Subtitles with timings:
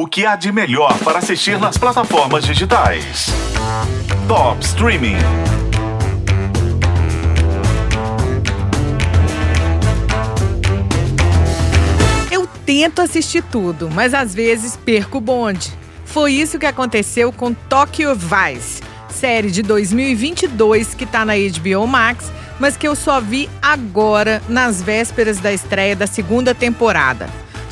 [0.00, 3.26] O que há de melhor para assistir nas plataformas digitais?
[4.28, 5.16] Top Streaming.
[12.30, 15.72] Eu tento assistir tudo, mas às vezes perco o bonde.
[16.04, 22.30] Foi isso que aconteceu com Tokyo Vice, série de 2022 que está na HBO Max,
[22.60, 27.28] mas que eu só vi agora nas vésperas da estreia da segunda temporada.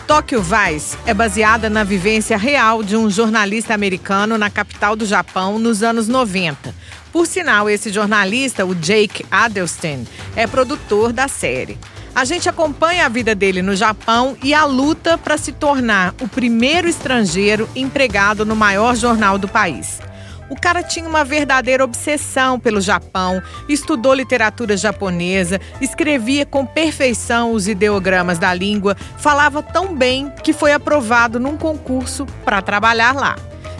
[0.07, 5.59] Tokyo Vice é baseada na vivência real de um jornalista americano na capital do Japão
[5.59, 6.73] nos anos 90.
[7.13, 10.07] Por sinal, esse jornalista, o Jake Adelstein,
[10.37, 11.77] é produtor da série.
[12.15, 16.29] A gente acompanha a vida dele no Japão e a luta para se tornar o
[16.29, 19.99] primeiro estrangeiro empregado no maior jornal do país.
[20.49, 27.67] O cara tinha uma verdadeira obsessão pelo Japão, estudou literatura japonesa, escrevia com perfeição os
[27.67, 33.37] ideogramas da língua, falava tão bem que foi aprovado num concurso para trabalhar lá.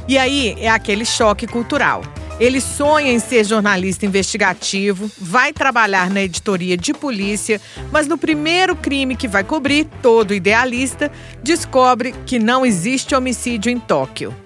[0.09, 2.03] E aí é aquele choque cultural.
[2.39, 7.59] Ele sonha em ser jornalista investigativo, vai trabalhar na editoria de polícia,
[7.91, 11.11] mas no primeiro crime que vai cobrir, todo idealista,
[11.43, 14.37] descobre que não existe homicídio em Tóquio.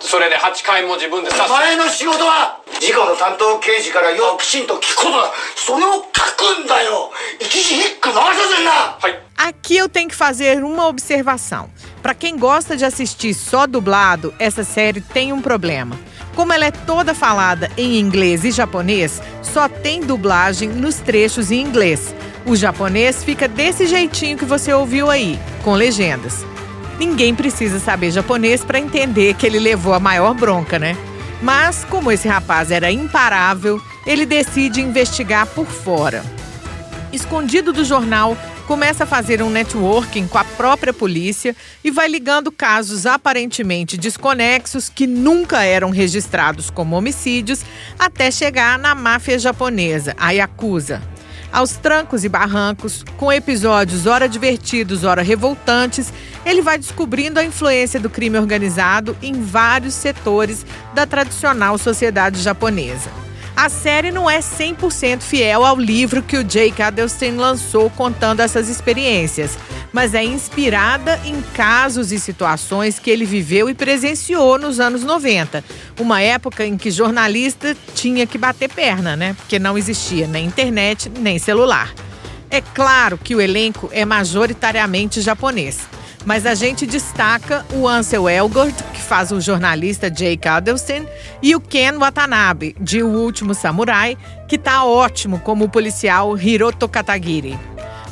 [0.00, 11.68] それで8回も自分で刺すお前の仕事は事故の担当刑事からよくきちんと聞くことだそれを書くんだよ一字一句回させんなはい Aqui eu tenho que fazer uma observação.
[12.00, 15.98] Para quem gosta de assistir só dublado, essa série tem um problema.
[16.36, 21.60] Como ela é toda falada em inglês e japonês, só tem dublagem nos trechos em
[21.60, 22.14] inglês.
[22.45, 26.45] O japonês fica desse jeitinho que você ouviu aí, com legendas.
[26.97, 30.97] Ninguém precisa saber japonês para entender que ele levou a maior bronca, né?
[31.41, 36.23] Mas, como esse rapaz era imparável, ele decide investigar por fora.
[37.11, 42.51] Escondido do jornal, começa a fazer um networking com a própria polícia e vai ligando
[42.51, 47.61] casos aparentemente desconexos que nunca eram registrados como homicídios
[47.97, 51.01] até chegar na máfia japonesa, a Yakuza.
[51.51, 56.13] Aos trancos e barrancos, com episódios ora divertidos, ora revoltantes,
[56.45, 63.09] ele vai descobrindo a influência do crime organizado em vários setores da tradicional sociedade japonesa.
[63.55, 68.69] A série não é 100% fiel ao livro que o Jake Adelstein lançou contando essas
[68.69, 69.57] experiências,
[69.91, 75.63] mas é inspirada em casos e situações que ele viveu e presenciou nos anos 90,
[75.99, 79.33] uma época em que jornalista tinha que bater perna, né?
[79.33, 81.93] Porque não existia nem internet nem celular.
[82.51, 85.79] É claro que o elenco é majoritariamente japonês.
[86.25, 91.07] Mas a gente destaca o Ansel Elgort, que faz o jornalista Jake Adelstein,
[91.41, 94.17] e o Ken Watanabe, de O Último Samurai,
[94.47, 97.57] que tá ótimo como o policial Hiroto Katagiri.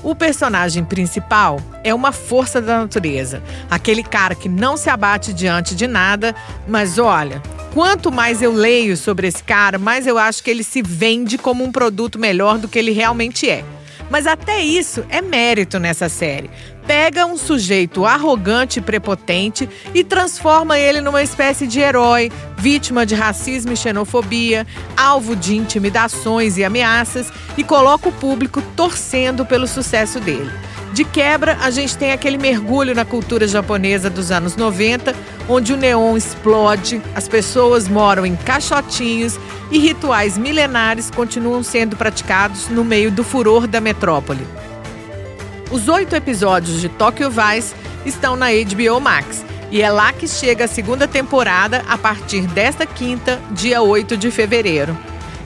[0.03, 5.75] O personagem principal é uma força da natureza, aquele cara que não se abate diante
[5.75, 6.35] de nada,
[6.67, 7.41] mas olha,
[7.73, 11.63] quanto mais eu leio sobre esse cara, mais eu acho que ele se vende como
[11.63, 13.63] um produto melhor do que ele realmente é.
[14.09, 16.49] Mas até isso é mérito nessa série.
[16.85, 23.13] Pega um sujeito arrogante e prepotente e transforma ele numa espécie de herói, vítima de
[23.13, 30.19] racismo e xenofobia, alvo de intimidações e ameaças e coloca o público torcendo pelo sucesso
[30.19, 30.51] dele.
[30.97, 35.13] De quebra, a gente tem aquele mergulho na cultura japonesa dos anos 90,
[35.47, 42.69] onde o neon explode, as pessoas moram em caixotinhos e rituais milenares continuam sendo praticados
[42.69, 44.43] no meio do furor da metrópole.
[45.69, 50.65] Os oito episódios de Tokyo Vice estão na HBO Max e é lá que chega
[50.65, 54.97] a segunda temporada a partir desta quinta, dia 8 de fevereiro.